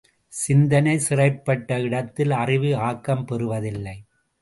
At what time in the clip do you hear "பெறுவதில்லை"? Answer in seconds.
3.25-3.97